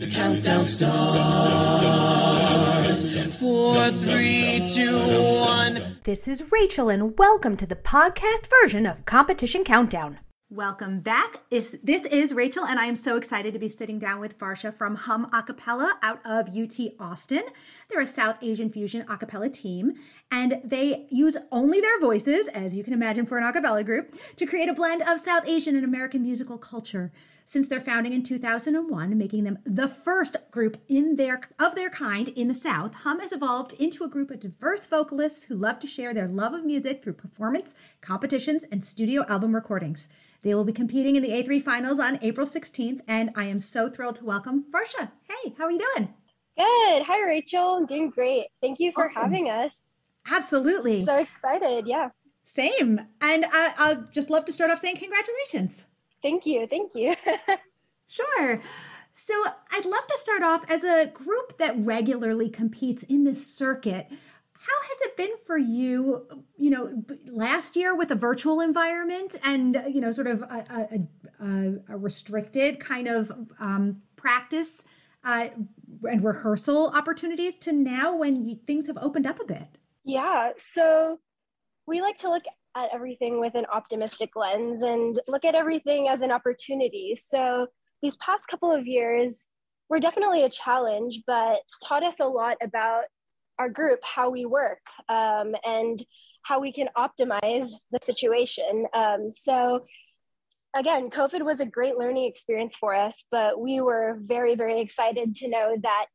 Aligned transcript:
The 0.00 0.06
countdown 0.06 0.64
starts. 0.64 0.96
Four, 3.36 3.88
three, 3.88 4.66
two, 4.74 4.96
one. 4.96 5.98
This 6.04 6.26
is 6.26 6.50
Rachel, 6.50 6.88
and 6.88 7.18
welcome 7.18 7.54
to 7.58 7.66
the 7.66 7.76
podcast 7.76 8.48
version 8.62 8.86
of 8.86 9.04
Competition 9.04 9.62
Countdown. 9.62 10.20
Welcome 10.48 11.00
back. 11.00 11.42
This 11.50 11.76
this 11.84 12.04
is 12.06 12.32
Rachel, 12.32 12.64
and 12.64 12.80
I 12.80 12.86
am 12.86 12.96
so 12.96 13.16
excited 13.16 13.52
to 13.52 13.60
be 13.60 13.68
sitting 13.68 13.98
down 13.98 14.20
with 14.20 14.38
Varsha 14.38 14.72
from 14.72 14.94
Hum 14.94 15.28
Acapella 15.32 15.90
out 16.02 16.20
of 16.24 16.48
UT 16.48 16.76
Austin. 16.98 17.44
They're 17.90 18.00
a 18.00 18.06
South 18.06 18.38
Asian 18.40 18.70
fusion 18.70 19.02
acapella 19.06 19.52
team, 19.52 19.94
and 20.30 20.60
they 20.62 21.06
use 21.10 21.36
only 21.50 21.80
their 21.80 21.98
voices, 21.98 22.46
as 22.48 22.76
you 22.76 22.84
can 22.84 22.92
imagine 22.92 23.26
for 23.26 23.36
an 23.36 23.44
acapella 23.44 23.84
group, 23.84 24.14
to 24.36 24.46
create 24.46 24.68
a 24.68 24.74
blend 24.74 25.02
of 25.02 25.18
South 25.18 25.48
Asian 25.48 25.74
and 25.74 25.84
American 25.84 26.22
musical 26.22 26.56
culture. 26.56 27.10
Since 27.44 27.66
their 27.66 27.80
founding 27.80 28.12
in 28.12 28.22
2001, 28.22 29.18
making 29.18 29.42
them 29.42 29.58
the 29.64 29.88
first 29.88 30.36
group 30.52 30.76
in 30.88 31.16
their 31.16 31.40
of 31.58 31.74
their 31.74 31.90
kind 31.90 32.28
in 32.28 32.46
the 32.46 32.54
South, 32.54 32.94
Hum 32.94 33.18
has 33.18 33.32
evolved 33.32 33.72
into 33.72 34.04
a 34.04 34.08
group 34.08 34.30
of 34.30 34.38
diverse 34.38 34.86
vocalists 34.86 35.46
who 35.46 35.56
love 35.56 35.80
to 35.80 35.88
share 35.88 36.14
their 36.14 36.28
love 36.28 36.54
of 36.54 36.64
music 36.64 37.02
through 37.02 37.14
performance, 37.14 37.74
competitions, 38.00 38.62
and 38.70 38.84
studio 38.84 39.24
album 39.26 39.52
recordings. 39.52 40.08
They 40.42 40.54
will 40.54 40.64
be 40.64 40.72
competing 40.72 41.16
in 41.16 41.24
the 41.24 41.30
A3 41.30 41.60
finals 41.60 41.98
on 41.98 42.20
April 42.22 42.46
16th, 42.46 43.00
and 43.08 43.30
I 43.34 43.46
am 43.46 43.58
so 43.58 43.90
thrilled 43.90 44.16
to 44.16 44.24
welcome 44.24 44.66
Varsha. 44.70 45.10
Hey, 45.28 45.54
how 45.58 45.64
are 45.64 45.72
you 45.72 45.84
doing? 45.96 46.14
Good. 46.60 47.02
Hi, 47.06 47.20
Rachel. 47.26 47.76
I'm 47.76 47.86
doing 47.86 48.10
great. 48.10 48.48
Thank 48.60 48.80
you 48.80 48.92
for 48.92 49.08
Awesome. 49.10 49.22
having 49.22 49.48
us. 49.48 49.94
Absolutely. 50.30 51.04
So 51.04 51.16
excited. 51.16 51.86
Yeah. 51.86 52.10
Same. 52.44 53.00
And 53.20 53.46
I, 53.50 53.74
I'll 53.78 54.02
just 54.12 54.28
love 54.28 54.44
to 54.44 54.52
start 54.52 54.70
off 54.70 54.78
saying 54.80 54.96
congratulations. 54.96 55.86
Thank 56.22 56.44
you. 56.44 56.66
Thank 56.68 56.94
you. 56.94 57.14
Sure. 58.10 58.60
So 59.12 59.34
I'd 59.72 59.84
love 59.84 60.04
to 60.08 60.18
start 60.18 60.42
off 60.42 60.68
as 60.68 60.82
a 60.82 61.06
group 61.06 61.58
that 61.58 61.76
regularly 61.78 62.50
competes 62.50 63.04
in 63.04 63.22
this 63.22 63.46
circuit. 63.46 64.08
How 64.10 64.82
has 64.82 65.00
it 65.02 65.16
been 65.16 65.30
for 65.46 65.56
you, 65.56 66.26
you 66.56 66.70
know, 66.70 67.04
last 67.30 67.76
year 67.76 67.94
with 67.94 68.10
a 68.10 68.16
virtual 68.16 68.60
environment 68.60 69.36
and, 69.44 69.80
you 69.88 70.00
know, 70.00 70.10
sort 70.10 70.26
of 70.26 70.42
a, 70.42 70.64
a, 71.40 71.46
a, 71.46 71.74
a 71.90 71.96
restricted 71.96 72.80
kind 72.80 73.06
of 73.06 73.30
um, 73.60 74.02
practice 74.16 74.84
uh, 75.22 75.50
and 76.04 76.24
rehearsal 76.24 76.92
opportunities 76.94 77.58
to 77.58 77.72
now 77.72 78.14
when 78.14 78.44
you, 78.48 78.58
things 78.66 78.86
have 78.86 78.98
opened 79.00 79.26
up 79.26 79.40
a 79.40 79.44
bit? 79.44 79.78
yeah. 80.04 80.50
So 80.58 81.18
we 81.86 82.00
like 82.00 82.18
to 82.18 82.30
look 82.30 82.44
at 82.76 82.88
everything 82.92 83.40
with 83.40 83.54
an 83.54 83.66
optimistic 83.72 84.30
lens 84.36 84.82
and 84.82 85.20
look 85.28 85.44
at 85.44 85.54
everything 85.54 86.08
as 86.08 86.20
an 86.20 86.30
opportunity. 86.30 87.18
So 87.20 87.66
these 88.02 88.16
past 88.16 88.46
couple 88.48 88.72
of 88.72 88.86
years 88.86 89.46
were 89.88 90.00
definitely 90.00 90.44
a 90.44 90.50
challenge, 90.50 91.22
but 91.26 91.58
taught 91.82 92.04
us 92.04 92.16
a 92.20 92.26
lot 92.26 92.56
about 92.62 93.04
our 93.58 93.68
group, 93.68 94.00
how 94.02 94.30
we 94.30 94.46
work, 94.46 94.80
um, 95.08 95.54
and 95.64 96.02
how 96.42 96.60
we 96.60 96.72
can 96.72 96.88
optimize 96.96 97.70
the 97.90 97.98
situation. 98.04 98.86
Um, 98.94 99.30
so 99.30 99.84
again, 100.76 101.10
COVID 101.10 101.44
was 101.44 101.60
a 101.60 101.66
great 101.66 101.96
learning 101.96 102.26
experience 102.26 102.76
for 102.78 102.94
us, 102.94 103.16
but 103.30 103.60
we 103.60 103.80
were 103.80 104.18
very, 104.22 104.54
very 104.54 104.80
excited 104.80 105.34
to 105.36 105.48
know 105.48 105.76
that 105.82 106.06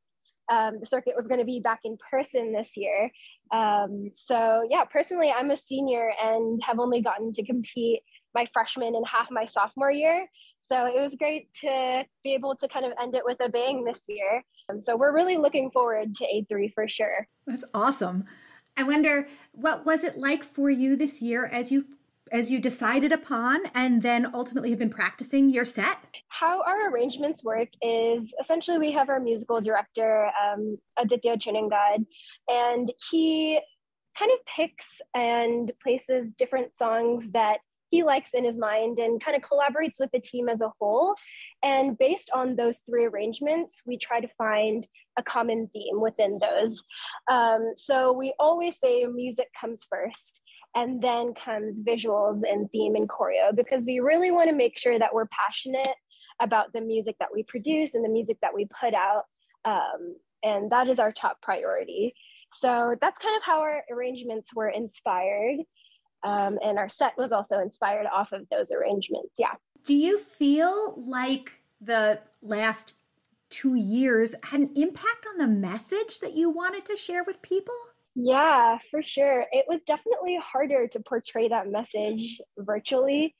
um, 0.52 0.80
the 0.80 0.86
circuit 0.86 1.16
was 1.16 1.28
going 1.28 1.40
to 1.40 1.46
be 1.46 1.60
back 1.60 1.80
in 1.84 1.98
person 2.10 2.54
this 2.54 2.72
year. 2.76 3.10
Um, 3.52 4.12
so, 4.14 4.66
yeah, 4.70 4.84
personally, 4.86 5.32
I'm 5.32 5.52
a 5.52 5.58
senior 5.58 6.12
and 6.22 6.62
have 6.64 6.80
only 6.80 7.02
gotten 7.02 7.34
to 7.34 7.46
compete 7.46 8.02
my 8.34 8.46
freshman 8.54 8.96
and 8.96 9.06
half 9.08 9.28
my 9.32 9.46
sophomore 9.46 9.92
year. 9.92 10.28
So, 10.62 10.86
it 10.86 11.02
was 11.02 11.16
great 11.18 11.52
to 11.62 12.06
be 12.24 12.34
able 12.34 12.56
to 12.58 12.68
kind 12.68 12.86
of 12.86 12.94
end 13.02 13.16
it 13.16 13.24
with 13.26 13.38
a 13.42 13.50
bang 13.50 13.84
this 13.84 14.02
year. 14.08 14.44
Um, 14.70 14.82
so, 14.82 14.96
we're 14.96 15.14
really 15.14 15.38
looking 15.38 15.72
forward 15.72 16.16
to 16.16 16.26
A3 16.26 16.74
for 16.74 16.88
sure. 16.88 17.28
That's 17.48 17.66
awesome. 17.74 18.26
I 18.78 18.84
wonder 18.84 19.28
what 19.54 19.86
was 19.86 20.04
it 20.04 20.18
like 20.18 20.44
for 20.44 20.70
you 20.70 20.96
this 20.98 21.22
year 21.22 21.46
as 21.46 21.72
you 21.72 21.86
as 22.32 22.52
you 22.52 22.60
decided 22.60 23.12
upon 23.12 23.66
and 23.74 24.02
then 24.02 24.34
ultimately 24.34 24.70
have 24.70 24.80
been 24.80 24.90
practicing 24.90 25.50
your 25.50 25.66
set? 25.66 25.98
how 26.40 26.62
our 26.64 26.92
arrangements 26.92 27.44
work 27.44 27.70
is 27.82 28.34
essentially 28.42 28.78
we 28.78 28.92
have 28.92 29.10
our 29.10 29.20
musical 29.20 29.62
director 29.62 30.30
um, 30.44 30.78
aditya 30.98 31.38
chinangad 31.38 32.06
and 32.50 32.92
he 33.10 33.60
kind 34.18 34.32
of 34.32 34.40
picks 34.46 35.02
and 35.14 35.72
places 35.82 36.34
different 36.34 36.76
songs 36.76 37.30
that 37.32 37.60
he 37.90 38.04
likes 38.04 38.32
in 38.34 38.44
his 38.44 38.58
mind 38.58 39.00
and 39.00 39.22
kind 39.24 39.38
of 39.38 39.44
collaborates 39.44 40.00
with 40.00 40.10
the 40.12 40.20
team 40.20 40.50
as 40.50 40.60
a 40.60 40.72
whole. 40.80 41.14
And 41.64 41.98
based 41.98 42.32
on 42.34 42.56
those 42.56 42.80
three 42.80 43.06
arrangements 43.06 43.84
we 43.86 43.98
try 43.98 44.20
to 44.20 44.28
find 44.38 44.88
a 45.18 45.24
common 45.24 45.70
theme 45.72 46.02
within 46.02 46.40
those. 46.42 46.84
Um, 47.30 47.74
so 47.78 48.12
we 48.12 48.34
always 48.40 48.80
say 48.80 49.06
music 49.06 49.48
comes 49.60 49.86
first 49.90 50.42
and 50.76 51.02
then 51.02 51.34
comes 51.34 51.82
visuals 51.82 52.42
and 52.44 52.70
theme 52.72 52.96
and 52.96 53.10
choreo 53.10 53.56
because 53.56 53.86
we 53.86 54.00
really 54.00 54.30
want 54.30 54.50
to 54.50 54.56
make 54.56 54.78
sure 54.78 55.00
that 55.00 55.14
we're 55.14 55.28
passionate 55.28 55.96
about 56.42 56.74
the 56.74 56.82
music 56.82 57.16
that 57.20 57.30
we 57.34 57.44
produce 57.44 57.94
and 57.94 58.04
the 58.04 58.10
music 58.10 58.38
that 58.42 58.54
we 58.54 58.68
put 58.80 58.94
out. 58.94 59.24
Um, 59.64 60.18
and 60.44 60.70
that 60.72 60.88
is 60.88 61.00
our 61.00 61.14
top 61.14 61.42
priority. 61.42 62.14
So 62.54 62.96
that's 63.02 63.18
kind 63.20 63.36
of 63.38 63.44
how 63.44 63.62
our 63.62 63.84
arrangements 63.92 64.54
were 64.54 64.70
inspired. 64.70 65.60
Um, 66.24 66.58
and 66.64 66.78
our 66.78 66.90
set 66.90 67.14
was 67.18 67.32
also 67.32 67.60
inspired 67.60 68.08
off 68.14 68.32
of 68.32 68.48
those 68.52 68.72
arrangements. 68.72 69.34
Yeah. 69.38 69.54
Do 69.86 69.96
you 69.96 70.18
feel 70.18 71.02
like 71.08 71.62
the 71.80 72.20
last 72.42 72.96
two 73.50 73.76
years 73.76 74.36
had 74.44 74.60
an 74.60 74.72
impact 74.76 75.26
on 75.30 75.38
the 75.38 75.48
message 75.48 76.20
that 76.20 76.34
you 76.34 76.50
wanted 76.50 76.86
to 76.86 76.98
share 76.98 77.24
with 77.24 77.42
people? 77.42 77.76
Yeah, 78.16 78.78
for 78.92 79.04
sure. 79.04 79.46
It 79.52 79.66
was 79.68 79.84
definitely 79.84 80.40
harder 80.42 80.88
to 80.88 81.00
portray 81.02 81.50
that 81.50 81.70
message 81.70 82.40
virtually. 82.58 83.36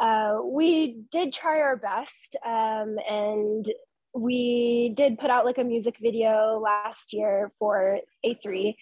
Uh, 0.00 0.38
we 0.44 1.02
did 1.10 1.32
try 1.32 1.60
our 1.60 1.76
best 1.76 2.36
um, 2.46 2.96
and 3.08 3.72
we 4.14 4.92
did 4.96 5.18
put 5.18 5.30
out 5.30 5.44
like 5.44 5.58
a 5.58 5.64
music 5.64 5.96
video 6.00 6.60
last 6.62 7.12
year 7.12 7.52
for 7.58 7.98
A3. 8.24 8.74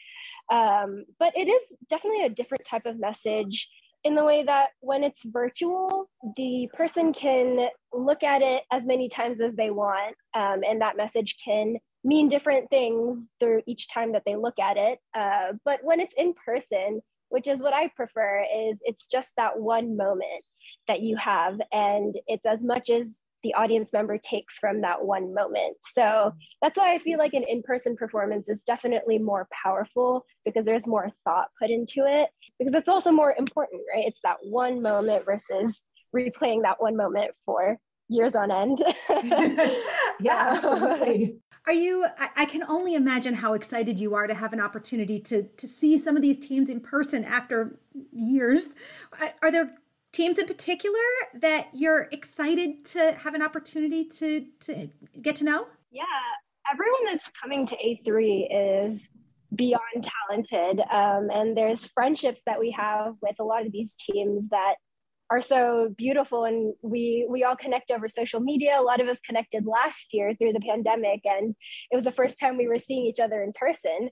Um, 0.53 1.07
but 1.19 1.33
it 1.35 1.49
is 1.49 1.63
definitely 1.89 2.27
a 2.27 2.31
different 2.31 2.67
type 2.67 2.85
of 2.85 3.01
message 3.01 3.69
in 4.05 4.15
the 4.15 4.25
way 4.25 4.43
that 4.43 4.71
when 4.81 5.05
it's 5.05 5.23
virtual, 5.25 6.11
the 6.37 6.69
person 6.75 7.13
can 7.13 7.69
look 7.93 8.23
at 8.23 8.43
it 8.43 8.65
as 8.71 8.85
many 8.85 9.09
times 9.09 9.41
as 9.41 9.55
they 9.55 9.71
want, 9.71 10.17
um, 10.35 10.63
and 10.69 10.81
that 10.81 10.97
message 10.97 11.37
can 11.43 11.77
mean 12.05 12.29
different 12.29 12.69
things 12.71 13.29
through 13.41 13.63
each 13.67 13.89
time 13.89 14.13
that 14.13 14.23
they 14.27 14.37
look 14.37 14.59
at 14.59 14.77
it. 14.77 14.99
Uh, 15.15 15.53
but 15.65 15.81
when 15.83 16.01
it's 16.01 16.15
in 16.17 16.35
person, 16.35 17.01
which 17.29 17.47
is 17.47 17.63
what 17.63 17.73
I 17.73 17.89
prefer, 17.89 18.45
is 18.55 18.79
it's 18.83 19.07
just 19.07 19.33
that 19.37 19.59
one 19.59 19.97
moment 19.97 20.45
that 20.89 21.01
you 21.01 21.17
have, 21.17 21.61
and 21.73 22.15
it's 22.27 22.47
as 22.47 22.63
much 22.63 22.91
as 22.91 23.23
the 23.43 23.55
audience 23.55 23.93
member 23.93 24.19
takes 24.19 24.57
from 24.59 24.83
that 24.83 25.05
one 25.05 25.35
moment. 25.35 25.77
So 25.83 26.33
that's 26.61 26.79
why 26.79 26.95
I 26.95 26.99
feel 26.99 27.19
like 27.19 27.35
an 27.35 27.45
in 27.49 27.63
person 27.63 27.97
performance 27.97 28.49
is 28.49 28.63
definitely 28.63 29.19
more 29.19 29.49
powerful 29.65 30.25
because 30.45 30.65
there's 30.65 30.87
more 30.87 31.11
thought 31.25 31.49
put 31.61 31.71
into 31.71 32.05
it, 32.07 32.29
because 32.59 32.75
it's 32.75 32.89
also 32.89 33.11
more 33.11 33.35
important, 33.37 33.83
right? 33.95 34.07
It's 34.07 34.21
that 34.23 34.37
one 34.43 34.83
moment 34.83 35.25
versus 35.25 35.83
replaying 36.15 36.63
that 36.63 36.81
one 36.81 36.97
moment 36.97 37.33
for 37.45 37.79
years 38.09 38.35
on 38.35 38.51
end. 38.51 38.83
yeah, 40.21 40.53
absolutely. 40.55 41.42
Are 41.67 41.73
you? 41.73 42.05
I, 42.19 42.29
I 42.37 42.45
can 42.45 42.65
only 42.65 42.95
imagine 42.95 43.35
how 43.35 43.55
excited 43.55 43.99
you 44.01 44.15
are 44.15 44.27
to 44.27 44.35
have 44.35 44.53
an 44.53 44.61
opportunity 44.61 45.21
to 45.21 45.45
to 45.45 45.69
see 45.69 45.99
some 45.99 46.17
of 46.17 46.23
these 46.23 46.41
teams 46.41 46.71
in 46.71 46.81
person 46.81 47.25
after 47.25 47.79
years. 48.13 48.75
Are- 49.43 49.51
there 49.51 49.75
teams 50.13 50.39
in 50.39 50.47
particular 50.47 50.99
that 51.35 51.69
you're 51.73 52.09
excited 52.13 52.85
to 52.85 53.13
have 53.13 53.35
an 53.35 53.43
opportunity 53.43 54.05
to 54.05 54.47
to 54.61 54.89
get 55.21 55.37
to 55.37 55.45
know? 55.45 55.67
Yeah, 55.91 56.03
everyone 56.71 57.05
that's 57.07 57.31
coming 57.41 57.67
to 57.67 57.77
A3 57.77 58.87
is 58.87 59.09
beyond 59.55 60.09
talented. 60.29 60.81
Um, 60.91 61.31
and 61.31 61.57
there's 61.57 61.87
friendships 61.89 62.41
that 62.47 62.59
we 62.59 62.71
have 62.73 63.15
with 63.21 63.37
a 63.39 63.45
lot 63.45 63.67
of 63.67 63.73
these 63.73 63.95
teams 64.11 64.49
that 64.49 64.75
are 65.31 65.41
so 65.41 65.95
beautiful 65.97 66.45
and 66.45 66.75
we 66.83 67.27
we 67.29 67.43
all 67.45 67.57
connect 67.57 67.91
over 67.91 68.09
social 68.09 68.41
media 68.41 68.79
a 68.79 68.83
lot 68.83 69.01
of 69.01 69.09
us 69.09 69.19
connected 69.21 69.65
last 69.67 70.13
year 70.13 70.35
through 70.35 70.53
the 70.53 70.61
pandemic 70.61 71.21
and 71.25 71.55
it 71.91 71.97
was 71.97 72.05
the 72.05 72.13
first 72.13 72.39
time 72.39 72.59
we 72.59 72.69
were 72.69 72.79
seeing 72.79 73.07
each 73.07 73.21
other 73.21 73.43
in 73.43 73.53
person 73.55 74.11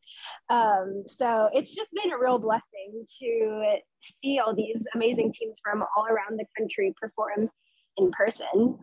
um, 0.48 1.04
so 1.06 1.48
it's 1.52 1.74
just 1.74 1.90
been 1.92 2.12
a 2.12 2.18
real 2.18 2.38
blessing 2.38 3.04
to 3.18 3.76
see 4.00 4.38
all 4.38 4.54
these 4.54 4.84
amazing 4.94 5.32
teams 5.32 5.58
from 5.62 5.82
all 5.96 6.06
around 6.06 6.38
the 6.38 6.46
country 6.56 6.94
perform 7.00 7.50
in 7.98 8.10
person 8.12 8.78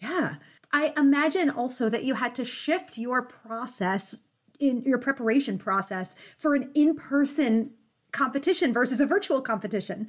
Yeah. 0.00 0.36
I 0.72 0.92
imagine 0.96 1.50
also 1.50 1.88
that 1.88 2.04
you 2.04 2.14
had 2.14 2.34
to 2.36 2.44
shift 2.44 2.98
your 2.98 3.22
process 3.22 4.22
in 4.60 4.82
your 4.82 4.98
preparation 4.98 5.58
process 5.58 6.14
for 6.36 6.54
an 6.54 6.70
in 6.74 6.94
person 6.94 7.72
competition 8.12 8.72
versus 8.72 9.00
a 9.00 9.06
virtual 9.06 9.40
competition. 9.40 10.08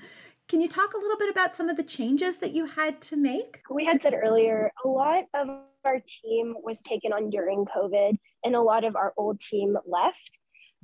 Can 0.49 0.61
you 0.61 0.67
talk 0.67 0.95
a 0.95 0.97
little 0.97 1.17
bit 1.17 1.29
about 1.29 1.53
some 1.53 1.69
of 1.69 1.77
the 1.77 1.83
changes 1.83 2.39
that 2.39 2.53
you 2.53 2.65
had 2.65 3.01
to 3.01 3.15
make? 3.15 3.61
We 3.69 3.85
had 3.85 4.01
said 4.01 4.15
earlier, 4.15 4.71
a 4.83 4.87
lot 4.87 5.25
of 5.35 5.47
our 5.85 5.99
team 5.99 6.55
was 6.63 6.81
taken 6.81 7.13
on 7.13 7.29
during 7.29 7.65
COVID, 7.65 8.17
and 8.43 8.55
a 8.55 8.61
lot 8.61 8.83
of 8.83 8.95
our 8.95 9.13
old 9.15 9.39
team 9.39 9.77
left. 9.85 10.31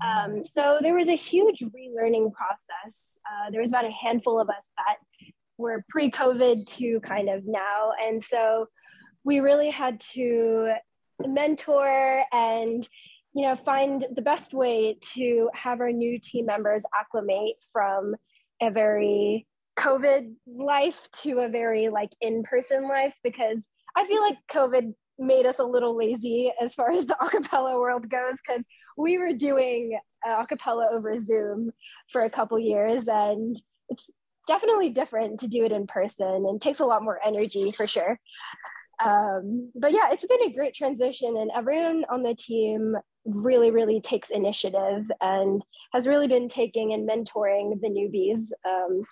Um, 0.06 0.44
so 0.44 0.78
there 0.84 0.94
was 0.94 1.08
a 1.08 1.16
huge 1.16 1.62
relearning 1.62 2.32
process. 2.32 3.18
Uh, 3.26 3.50
there 3.50 3.60
was 3.60 3.72
about 3.72 3.86
a 3.86 3.92
handful 3.92 4.40
of 4.40 4.50
us 4.50 4.70
that 4.78 4.98
were 5.58 5.84
pre 5.90 6.12
COVID 6.12 6.68
to 6.78 7.00
kind 7.00 7.28
of 7.28 7.48
now. 7.48 7.92
And 8.00 8.24
so 8.24 8.68
we 9.24 9.40
really 9.40 9.72
had 9.72 10.00
to 10.14 10.76
mentor 11.26 12.24
and 12.32 12.88
you 13.34 13.48
know 13.48 13.56
find 13.56 14.06
the 14.14 14.22
best 14.22 14.54
way 14.54 14.98
to 15.16 15.50
have 15.56 15.80
our 15.80 15.92
new 15.92 16.20
team 16.20 16.46
members 16.46 16.84
acclimate 16.94 17.56
from 17.74 18.14
a 18.62 18.70
very 18.70 19.48
covid 19.77 20.33
life 20.48 20.98
to 21.12 21.39
a 21.39 21.50
very 21.50 21.89
like 21.89 22.12
in-person 22.22 22.88
life 22.88 23.13
because 23.24 23.68
i 23.95 24.06
feel 24.07 24.22
like 24.22 24.38
covid 24.51 24.94
made 25.18 25.45
us 25.45 25.60
a 25.60 25.63
little 25.63 25.98
lazy 25.98 26.51
as 26.62 26.74
far 26.74 26.92
as 26.92 27.06
the 27.06 27.16
acapella 27.22 27.80
world 27.80 28.10
goes 28.10 28.38
because 28.45 28.66
we 28.98 29.18
were 29.18 29.33
doing 29.33 29.98
acapella 30.25 30.92
over 30.92 31.18
zoom 31.19 31.72
for 32.12 32.22
a 32.24 32.30
couple 32.30 32.57
years 32.60 33.04
and 33.07 33.62
it's 33.89 34.10
definitely 34.48 34.89
different 34.89 35.39
to 35.39 35.48
do 35.48 35.63
it 35.63 35.72
in 35.72 35.88
person 35.88 36.45
and 36.48 36.62
takes 36.62 36.80
a 36.80 36.86
lot 36.86 37.04
more 37.04 37.19
energy 37.25 37.74
for 37.75 37.88
sure. 37.88 38.19
Um, 39.04 39.72
but 39.75 39.92
yeah 39.92 40.10
it's 40.12 40.25
been 40.25 40.44
a 40.44 40.54
great 40.54 40.74
transition 40.74 41.36
and 41.38 41.51
everyone 41.54 42.06
on 42.10 42.24
the 42.24 42.33
team 42.33 42.95
really 43.25 43.69
really 43.69 44.00
takes 44.00 44.30
initiative 44.30 45.04
and 45.19 45.62
has 45.92 46.07
really 46.07 46.30
been 46.30 46.48
taking 46.48 46.94
and 46.94 47.07
mentoring 47.07 47.81
the 47.81 47.89
newbies. 47.89 48.51
Um, 48.66 49.04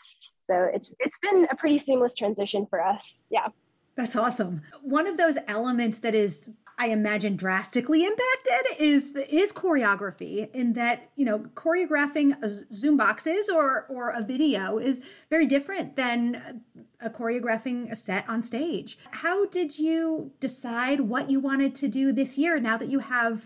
so 0.46 0.70
it's 0.74 0.94
it's 1.00 1.18
been 1.20 1.48
a 1.52 1.56
pretty 1.56 1.78
seamless 1.78 2.14
transition 2.14 2.66
for 2.70 2.84
us 2.84 3.24
yeah 3.30 3.48
that's 3.96 4.16
awesome. 4.16 4.62
One 4.82 5.08
of 5.08 5.18
those 5.18 5.38
elements 5.48 6.00
that 6.00 6.16
is 6.16 6.50
I 6.80 6.88
imagine 6.88 7.36
drastically 7.36 8.04
impacted 8.04 8.80
is 8.80 9.12
is 9.30 9.54
choreography 9.54 10.50
in 10.54 10.74
that 10.74 11.12
you 11.16 11.26
know 11.26 11.40
choreographing 11.54 12.34
zoom 12.74 12.98
boxes 12.98 13.50
or 13.50 13.86
or 13.90 14.10
a 14.10 14.24
video 14.24 14.80
is 14.80 15.04
very 15.30 15.46
different 15.46 15.96
than 15.96 16.64
a 17.00 17.10
choreographing 17.10 17.92
a 17.92 17.96
set 17.96 18.28
on 18.28 18.42
stage. 18.42 18.98
How 19.12 19.46
did 19.46 19.78
you 19.78 20.32
decide 20.40 21.02
what 21.02 21.30
you 21.30 21.40
wanted 21.40 21.76
to 21.76 21.88
do 21.88 22.12
this 22.12 22.38
year 22.38 22.60
now 22.60 22.78
that 22.78 22.90
you 22.90 23.00
have 23.00 23.46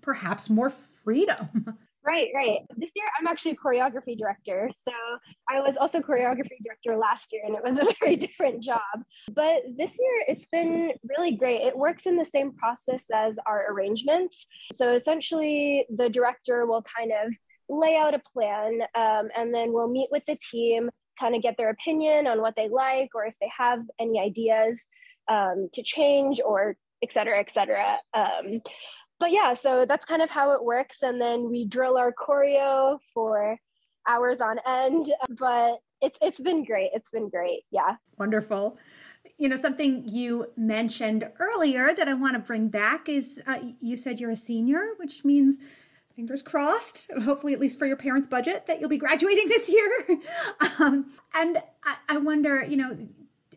perhaps 0.00 0.50
more 0.50 0.70
freedom? 0.70 1.78
Right, 2.06 2.28
right. 2.34 2.58
This 2.76 2.90
year 2.94 3.06
I'm 3.18 3.26
actually 3.26 3.52
a 3.52 3.56
choreography 3.56 4.18
director. 4.18 4.70
So 4.86 4.92
I 5.48 5.60
was 5.60 5.78
also 5.78 6.00
choreography 6.00 6.58
director 6.62 6.98
last 6.98 7.32
year 7.32 7.42
and 7.46 7.54
it 7.54 7.62
was 7.64 7.78
a 7.78 7.86
very 8.00 8.16
different 8.16 8.62
job. 8.62 8.80
But 9.32 9.62
this 9.78 9.98
year 9.98 10.24
it's 10.28 10.46
been 10.46 10.92
really 11.08 11.32
great. 11.32 11.62
It 11.62 11.76
works 11.76 12.04
in 12.04 12.16
the 12.16 12.24
same 12.24 12.52
process 12.52 13.06
as 13.12 13.38
our 13.46 13.72
arrangements. 13.72 14.46
So 14.72 14.94
essentially 14.94 15.86
the 15.94 16.10
director 16.10 16.66
will 16.66 16.84
kind 16.96 17.10
of 17.10 17.32
lay 17.70 17.96
out 17.96 18.12
a 18.12 18.18
plan 18.18 18.80
um, 18.94 19.30
and 19.34 19.54
then 19.54 19.72
we'll 19.72 19.88
meet 19.88 20.08
with 20.10 20.24
the 20.26 20.36
team, 20.50 20.90
kind 21.18 21.34
of 21.34 21.40
get 21.40 21.56
their 21.56 21.70
opinion 21.70 22.26
on 22.26 22.42
what 22.42 22.54
they 22.54 22.68
like 22.68 23.10
or 23.14 23.24
if 23.24 23.34
they 23.40 23.50
have 23.56 23.80
any 23.98 24.20
ideas 24.20 24.84
um, 25.28 25.68
to 25.72 25.82
change 25.82 26.38
or 26.44 26.76
et 27.02 27.12
cetera, 27.12 27.38
et 27.38 27.50
cetera. 27.50 27.98
Um, 28.12 28.60
but 29.24 29.32
yeah, 29.32 29.54
so 29.54 29.86
that's 29.86 30.04
kind 30.04 30.20
of 30.20 30.28
how 30.28 30.52
it 30.52 30.62
works. 30.62 31.02
And 31.02 31.18
then 31.18 31.48
we 31.48 31.64
drill 31.64 31.96
our 31.96 32.12
choreo 32.12 32.98
for 33.14 33.56
hours 34.06 34.38
on 34.42 34.58
end. 34.66 35.10
But 35.38 35.78
it's 36.02 36.18
it's 36.20 36.40
been 36.40 36.62
great. 36.62 36.90
It's 36.92 37.08
been 37.08 37.30
great. 37.30 37.62
Yeah. 37.70 37.96
Wonderful. 38.18 38.76
You 39.38 39.48
know, 39.48 39.56
something 39.56 40.06
you 40.06 40.48
mentioned 40.58 41.26
earlier 41.40 41.94
that 41.94 42.06
I 42.06 42.12
want 42.12 42.34
to 42.34 42.38
bring 42.38 42.68
back 42.68 43.08
is 43.08 43.42
uh, 43.46 43.56
you 43.80 43.96
said 43.96 44.20
you're 44.20 44.30
a 44.30 44.36
senior, 44.36 44.88
which 44.98 45.24
means 45.24 45.60
fingers 46.14 46.42
crossed, 46.42 47.10
hopefully 47.22 47.54
at 47.54 47.60
least 47.60 47.78
for 47.78 47.86
your 47.86 47.96
parents' 47.96 48.28
budget, 48.28 48.66
that 48.66 48.78
you'll 48.78 48.90
be 48.90 48.98
graduating 48.98 49.48
this 49.48 49.70
year. 49.70 50.20
um, 50.80 51.06
and 51.34 51.62
I, 51.82 51.96
I 52.10 52.18
wonder, 52.18 52.62
you 52.62 52.76
know, 52.76 52.94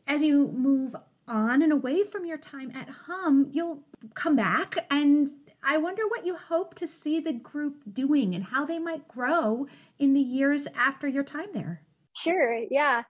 as 0.07 0.23
you 0.23 0.47
move 0.47 0.95
on 1.27 1.61
and 1.61 1.73
away 1.73 2.05
from 2.05 2.25
your 2.25 2.37
time 2.37 2.71
at 2.73 2.87
Hum, 2.87 3.49
you'll 3.51 3.83
come 4.13 4.37
back 4.37 4.77
and 4.89 5.27
I 5.65 5.77
wonder 5.77 6.03
what 6.07 6.25
you 6.25 6.35
hope 6.35 6.75
to 6.75 6.87
see 6.87 7.19
the 7.19 7.33
group 7.33 7.83
doing 7.91 8.35
and 8.35 8.45
how 8.45 8.65
they 8.65 8.79
might 8.79 9.07
grow 9.07 9.67
in 9.99 10.13
the 10.13 10.21
years 10.21 10.67
after 10.75 11.07
your 11.07 11.23
time 11.23 11.49
there. 11.53 11.81
Sure, 12.15 12.63
yeah. 12.69 13.03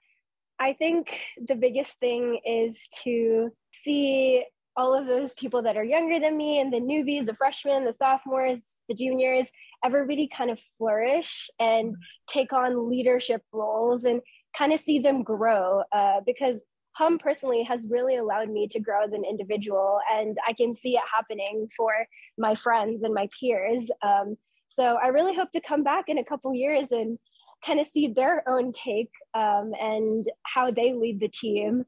I 0.60 0.74
think 0.74 1.20
the 1.46 1.56
biggest 1.56 2.00
thing 2.00 2.40
is 2.46 2.88
to 3.04 3.52
see 3.72 4.44
all 4.76 4.94
of 4.94 5.08
those 5.08 5.34
people 5.34 5.64
that 5.64 5.76
are 5.76 5.84
younger 5.84 6.20
than 6.20 6.38
me 6.38 6.60
and 6.60 6.72
the 6.72 6.80
newbies, 6.80 7.26
the 7.26 7.34
freshmen, 7.36 7.86
the 7.86 7.94
sophomores, 7.94 8.62
the 8.88 8.96
juniors, 8.96 9.50
everybody 9.84 10.30
kind 10.36 10.52
of 10.52 10.60
flourish 10.78 11.50
and 11.60 11.96
take 12.28 12.54
on 12.54 12.90
leadership 12.90 13.42
roles 13.52 14.04
and 14.04 14.22
kind 14.58 14.72
of 14.74 14.80
see 14.80 15.00
them 15.00 15.24
grow 15.24 15.84
uh, 15.92 16.22
because 16.26 16.62
hum 16.98 17.18
personally 17.20 17.64
has 17.64 17.86
really 17.90 18.18
allowed 18.18 18.50
me 18.50 18.68
to 18.68 18.80
grow 18.80 19.04
as 19.04 19.14
an 19.14 19.24
individual 19.24 20.00
and 20.12 20.38
i 20.48 20.54
can 20.54 20.74
see 20.74 20.96
it 20.96 21.04
happening 21.14 21.70
for 21.76 21.94
my 22.38 22.56
friends 22.56 23.04
and 23.04 23.14
my 23.14 23.28
peers. 23.40 23.90
Um, 24.02 24.38
so 24.68 24.98
i 25.02 25.08
really 25.08 25.36
hope 25.36 25.52
to 25.52 25.62
come 25.62 25.84
back 25.84 26.06
in 26.08 26.18
a 26.18 26.24
couple 26.24 26.54
years 26.54 26.88
and 26.92 27.18
kind 27.66 27.80
of 27.80 27.88
see 27.88 28.08
their 28.08 28.48
own 28.48 28.72
take 28.72 29.10
um, 29.34 29.72
and 29.82 30.28
how 30.44 30.70
they 30.70 30.94
lead 30.94 31.20
the 31.20 31.28
team. 31.28 31.86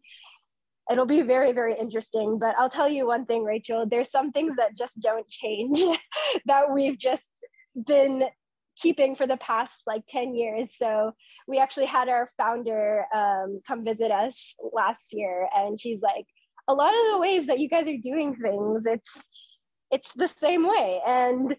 It'll 0.92 1.06
be 1.06 1.22
very 1.22 1.52
very 1.54 1.76
interesting 1.78 2.40
but 2.40 2.56
i'll 2.58 2.76
tell 2.78 2.90
you 2.90 3.06
one 3.06 3.26
thing 3.26 3.44
rachel 3.44 3.86
there's 3.88 4.10
some 4.10 4.32
things 4.32 4.56
that 4.56 4.76
just 4.76 5.00
don't 5.00 5.28
change 5.30 5.80
that 6.48 6.72
we've 6.74 6.98
just 6.98 7.30
been 7.86 8.24
keeping 8.82 9.16
for 9.16 9.28
the 9.28 9.38
past 9.38 9.84
like 9.86 10.04
10 10.08 10.36
years. 10.36 10.76
So 10.78 11.12
we 11.48 11.60
actually 11.60 11.86
had 11.86 12.10
our 12.10 12.32
founder 12.38 13.06
um, 13.14 13.62
come 13.68 13.84
visit 13.84 14.12
us 14.12 14.56
last 14.74 15.14
year, 15.14 15.48
and 15.56 15.80
she's 15.80 16.02
like, 16.02 16.26
a 16.68 16.74
lot 16.74 16.94
of 16.94 17.12
the 17.12 17.20
ways 17.20 17.48
that 17.48 17.60
you 17.60 17.68
guys 17.68 17.88
are 17.88 17.98
doing 18.02 18.36
things, 18.36 18.86
it's 18.86 19.10
it's 19.92 20.12
the 20.16 20.28
same 20.28 20.68
way, 20.68 21.02
and 21.06 21.56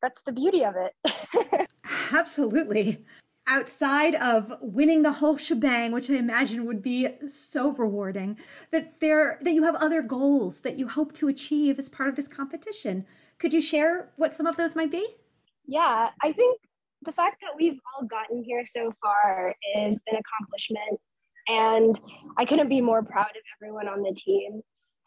that's 0.00 0.22
the 0.22 0.32
beauty 0.32 0.64
of 0.64 0.74
it. 0.76 1.68
Absolutely. 2.12 3.04
Outside 3.48 4.14
of 4.14 4.52
winning 4.60 5.02
the 5.02 5.14
whole 5.14 5.36
shebang, 5.36 5.90
which 5.90 6.08
I 6.08 6.14
imagine 6.14 6.64
would 6.64 6.80
be 6.80 7.08
so 7.26 7.72
rewarding, 7.72 8.38
that 8.70 9.00
there 9.00 9.38
that 9.42 9.52
you 9.52 9.64
have 9.64 9.74
other 9.74 10.00
goals 10.00 10.60
that 10.60 10.78
you 10.78 10.86
hope 10.86 11.12
to 11.14 11.26
achieve 11.26 11.78
as 11.78 11.88
part 11.88 12.08
of 12.08 12.14
this 12.14 12.28
competition. 12.28 13.04
Could 13.38 13.52
you 13.52 13.60
share 13.60 14.10
what 14.14 14.32
some 14.32 14.46
of 14.46 14.56
those 14.56 14.76
might 14.76 14.92
be? 14.92 15.16
Yeah, 15.66 16.10
I 16.22 16.32
think 16.32 16.58
the 17.04 17.12
fact 17.12 17.36
that 17.42 17.50
we've 17.56 17.78
all 17.94 18.06
gotten 18.06 18.42
here 18.44 18.64
so 18.64 18.92
far 19.02 19.54
is 19.76 19.98
an 20.06 20.18
accomplishment. 20.18 21.00
And 21.48 22.00
I 22.38 22.44
couldn't 22.44 22.68
be 22.68 22.80
more 22.80 23.02
proud 23.02 23.30
of 23.30 23.42
everyone 23.56 23.88
on 23.88 24.02
the 24.02 24.14
team. 24.14 24.62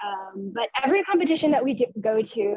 Um, 0.06 0.52
but 0.54 0.68
every 0.84 1.04
competition 1.04 1.52
that 1.52 1.64
we 1.64 1.74
do, 1.74 1.86
go 2.02 2.22
to 2.22 2.56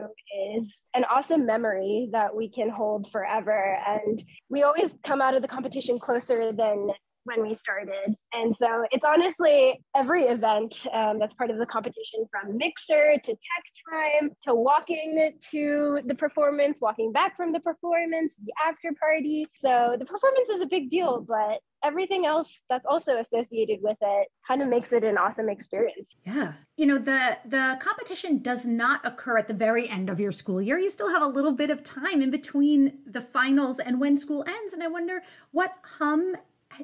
is 0.52 0.82
an 0.94 1.04
awesome 1.04 1.46
memory 1.46 2.08
that 2.12 2.34
we 2.34 2.48
can 2.48 2.68
hold 2.68 3.10
forever. 3.12 3.78
And 3.86 4.20
we 4.50 4.64
always 4.64 4.94
come 5.04 5.22
out 5.22 5.34
of 5.34 5.42
the 5.42 5.48
competition 5.48 6.00
closer 6.00 6.52
than 6.52 6.88
when 7.28 7.46
we 7.46 7.54
started. 7.54 8.14
And 8.32 8.54
so 8.56 8.84
it's 8.90 9.04
honestly 9.04 9.80
every 9.94 10.24
event 10.24 10.86
um, 10.92 11.18
that's 11.18 11.34
part 11.34 11.50
of 11.50 11.58
the 11.58 11.66
competition 11.66 12.26
from 12.30 12.56
mixer 12.56 13.14
to 13.22 13.30
tech 13.32 13.64
time 13.92 14.30
to 14.44 14.54
walking 14.54 15.32
to 15.50 16.00
the 16.06 16.14
performance, 16.14 16.80
walking 16.80 17.12
back 17.12 17.36
from 17.36 17.52
the 17.52 17.60
performance, 17.60 18.36
the 18.36 18.52
after 18.66 18.90
party. 18.98 19.46
So 19.54 19.96
the 19.98 20.04
performance 20.04 20.48
is 20.48 20.60
a 20.60 20.66
big 20.66 20.90
deal, 20.90 21.24
but 21.26 21.60
everything 21.84 22.26
else 22.26 22.62
that's 22.68 22.86
also 22.86 23.18
associated 23.18 23.78
with 23.82 23.96
it 24.00 24.28
kind 24.46 24.62
of 24.62 24.68
makes 24.68 24.92
it 24.92 25.04
an 25.04 25.16
awesome 25.16 25.48
experience. 25.48 26.16
Yeah. 26.24 26.54
You 26.76 26.86
know, 26.86 26.98
the 26.98 27.38
the 27.44 27.76
competition 27.80 28.38
does 28.38 28.66
not 28.66 29.00
occur 29.04 29.38
at 29.38 29.48
the 29.48 29.54
very 29.54 29.88
end 29.88 30.10
of 30.10 30.18
your 30.18 30.32
school 30.32 30.60
year. 30.60 30.78
You 30.78 30.90
still 30.90 31.10
have 31.10 31.22
a 31.22 31.26
little 31.26 31.52
bit 31.52 31.70
of 31.70 31.82
time 31.84 32.20
in 32.22 32.30
between 32.30 32.98
the 33.06 33.20
finals 33.20 33.78
and 33.78 34.00
when 34.00 34.16
school 34.16 34.44
ends 34.46 34.72
and 34.72 34.82
I 34.82 34.88
wonder 34.88 35.22
what 35.50 35.74
hum 35.98 36.36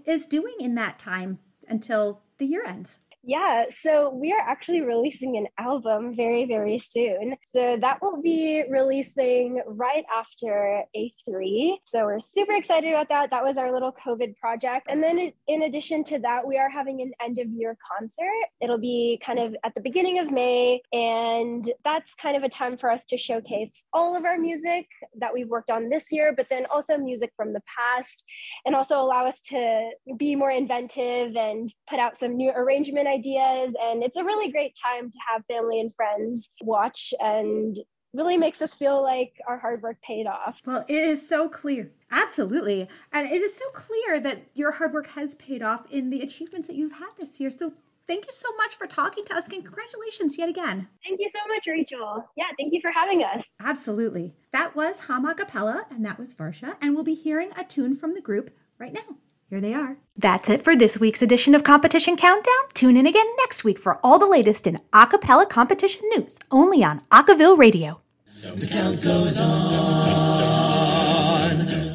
is 0.05 0.27
doing 0.27 0.55
in 0.59 0.75
that 0.77 0.99
time 0.99 1.39
until 1.69 2.23
the 2.39 2.47
year 2.47 2.65
ends? 2.65 3.01
Yeah, 3.27 3.65
so 3.71 4.11
we 4.11 4.33
are 4.33 4.41
actually 4.41 4.83
releasing 4.83 5.39
an 5.39 5.47
album 5.59 6.15
very, 6.15 6.45
very 6.45 6.79
soon. 6.79 7.37
So 7.55 7.79
that 7.81 8.03
will 8.03 8.21
be 8.21 8.65
releasing 8.69 9.63
right 9.67 10.05
after 10.15 10.83
A3. 10.95 11.77
So 11.87 12.05
we're 12.05 12.21
super 12.21 12.53
excited 12.53 12.93
about 12.93 13.09
that. 13.09 13.31
That 13.31 13.43
was 13.43 13.57
our 13.57 13.73
little 13.73 13.93
COVID 13.93 14.37
project. 14.37 14.89
And 14.91 15.03
then 15.03 15.33
in 15.49 15.63
addition 15.63 16.05
to 16.05 16.19
that, 16.19 16.47
we 16.47 16.59
are 16.59 16.69
having 16.69 17.01
an 17.01 17.13
end 17.25 17.39
of 17.39 17.49
year 17.49 17.79
concert. 17.97 18.29
It'll 18.61 18.79
be 18.79 19.19
kind 19.25 19.39
of 19.39 19.57
at 19.65 19.75
the 19.75 19.81
beginning 19.81 20.19
of 20.19 20.31
May. 20.31 20.83
And 20.93 21.73
that's 21.83 22.15
kind 22.15 22.37
of 22.37 22.43
a 22.43 22.51
time 22.51 22.77
for 22.77 22.91
us 22.91 23.05
to 23.09 23.17
showcase 23.17 23.85
all 23.95 24.15
of 24.15 24.27
our 24.27 24.37
music 24.37 24.87
that 25.19 25.33
we've 25.33 25.49
worked 25.49 25.71
on 25.71 25.89
this 25.89 26.13
year, 26.13 26.35
but 26.37 26.49
then 26.51 26.67
also 26.67 26.99
music 26.99 27.33
from 27.39 27.55
the 27.55 27.63
past 27.75 28.23
and 28.67 28.75
also 28.75 29.01
allow 29.01 29.25
us 29.25 29.41
to 29.47 29.91
be 30.19 30.37
more 30.37 30.51
inventive 30.51 31.37
and 31.37 31.73
put 31.89 31.99
out 31.99 32.19
some 32.19 32.37
new 32.37 32.51
arrangement 32.51 33.09
ideas. 33.15 33.75
And 33.81 34.03
it's 34.03 34.17
a 34.17 34.25
really 34.25 34.51
great 34.51 34.77
time 34.83 35.11
to 35.11 35.19
have 35.31 35.45
family 35.47 35.81
and 35.81 35.95
friends 35.95 36.51
watch 36.63 37.15
and 37.21 37.79
really 38.13 38.37
makes 38.37 38.63
us 38.63 38.75
feel 38.75 39.03
like 39.03 39.33
our 39.49 39.59
hard 39.59 39.83
work 39.83 39.97
paid 40.03 40.27
off. 40.27 40.61
Well, 40.65 40.85
it 40.89 41.05
is 41.05 41.27
so 41.29 41.49
clear. 41.49 41.91
Absolutely. 42.11 42.89
And 43.13 43.31
it 43.31 43.43
is 43.43 43.57
so 43.57 43.69
clear 43.71 44.21
that 44.21 44.43
your 44.55 44.73
hard 44.73 44.93
work 44.93 45.09
has 45.09 45.35
paid 45.35 45.63
off 45.63 45.85
in 45.91 46.11
the 46.11 46.21
achievements 46.21 46.69
that 46.69 46.77
you've 46.77 46.93
had 46.93 47.11
this 47.19 47.41
year. 47.41 47.51
So 47.51 47.73
thank 48.07 48.27
you 48.27 48.33
so 48.33 48.55
much 48.57 48.77
for 48.77 48.87
talking 48.87 49.25
to 49.25 49.35
us 49.35 49.49
and 49.49 49.65
congratulations 49.65 50.39
yet 50.39 50.49
again. 50.49 50.89
Thank 51.05 51.19
you 51.19 51.29
so 51.29 51.41
much, 51.49 51.65
Rachel. 51.67 52.25
Yeah, 52.37 52.45
thank 52.57 52.73
you 52.73 52.81
for 52.81 52.93
having 52.93 53.25
us. 53.25 53.45
Absolutely. 53.61 54.37
That 54.53 54.77
was 54.77 55.01
Hum 55.01 55.27
Acapella 55.27 55.91
and 55.91 56.05
that 56.05 56.19
was 56.19 56.33
Varsha. 56.33 56.77
And 56.81 56.95
we'll 56.95 57.05
be 57.05 57.15
hearing 57.15 57.51
a 57.57 57.65
tune 57.65 57.95
from 57.95 58.15
the 58.15 58.21
group 58.21 58.51
right 58.79 58.93
now. 58.93 59.17
Here 59.51 59.61
they 59.61 59.75
are. 59.75 59.99
That's 60.17 60.49
it 60.49 60.63
for 60.63 60.75
this 60.75 60.99
week's 60.99 61.21
edition 61.23 61.55
of 61.55 61.65
Competition 61.65 62.17
Countdown. 62.17 62.55
Tune 62.73 62.97
in 62.97 63.07
again 63.07 63.27
next 63.39 63.63
week 63.63 63.79
for 63.79 64.01
all 64.03 64.19
the 64.19 64.27
latest 64.27 64.67
in 64.67 64.77
a 64.77 64.81
acapella 64.93 65.49
competition 65.49 66.03
news, 66.17 66.39
only 66.51 66.83
on 66.83 67.03
Acaville 67.13 67.59
Radio. 67.59 68.01
The 68.43 68.67
count 68.67 69.03
goes 69.03 69.39
on. 69.41 69.55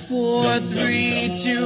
Four, 0.07 0.57
three, 0.57 1.37
two, 1.43 1.65